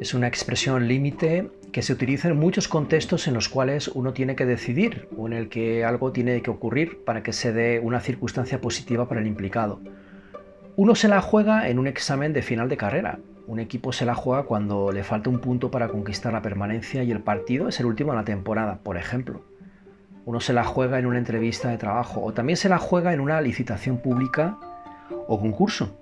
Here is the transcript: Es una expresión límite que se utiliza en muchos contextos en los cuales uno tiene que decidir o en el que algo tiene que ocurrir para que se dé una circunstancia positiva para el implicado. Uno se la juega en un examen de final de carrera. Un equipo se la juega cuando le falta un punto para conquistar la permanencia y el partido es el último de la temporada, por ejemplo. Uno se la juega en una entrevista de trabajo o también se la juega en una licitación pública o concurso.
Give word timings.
Es 0.00 0.14
una 0.14 0.28
expresión 0.28 0.86
límite 0.86 1.50
que 1.72 1.82
se 1.82 1.92
utiliza 1.92 2.28
en 2.28 2.38
muchos 2.38 2.68
contextos 2.68 3.26
en 3.26 3.34
los 3.34 3.48
cuales 3.48 3.88
uno 3.88 4.12
tiene 4.12 4.36
que 4.36 4.46
decidir 4.46 5.08
o 5.16 5.26
en 5.26 5.32
el 5.32 5.48
que 5.48 5.84
algo 5.84 6.12
tiene 6.12 6.40
que 6.40 6.50
ocurrir 6.50 7.02
para 7.04 7.24
que 7.24 7.32
se 7.32 7.52
dé 7.52 7.80
una 7.80 7.98
circunstancia 7.98 8.60
positiva 8.60 9.08
para 9.08 9.20
el 9.20 9.26
implicado. 9.26 9.80
Uno 10.76 10.94
se 10.94 11.08
la 11.08 11.20
juega 11.20 11.68
en 11.68 11.80
un 11.80 11.88
examen 11.88 12.32
de 12.32 12.42
final 12.42 12.68
de 12.68 12.76
carrera. 12.76 13.18
Un 13.48 13.58
equipo 13.58 13.92
se 13.92 14.04
la 14.04 14.14
juega 14.14 14.44
cuando 14.44 14.92
le 14.92 15.02
falta 15.02 15.30
un 15.30 15.40
punto 15.40 15.72
para 15.72 15.88
conquistar 15.88 16.32
la 16.32 16.42
permanencia 16.42 17.02
y 17.02 17.10
el 17.10 17.20
partido 17.20 17.66
es 17.66 17.80
el 17.80 17.86
último 17.86 18.12
de 18.12 18.18
la 18.18 18.24
temporada, 18.24 18.78
por 18.84 18.96
ejemplo. 18.96 19.42
Uno 20.26 20.38
se 20.38 20.52
la 20.52 20.62
juega 20.62 21.00
en 21.00 21.06
una 21.06 21.18
entrevista 21.18 21.70
de 21.70 21.78
trabajo 21.78 22.22
o 22.22 22.32
también 22.32 22.56
se 22.56 22.68
la 22.68 22.78
juega 22.78 23.12
en 23.12 23.18
una 23.18 23.40
licitación 23.40 23.98
pública 23.98 24.58
o 25.26 25.40
concurso. 25.40 25.98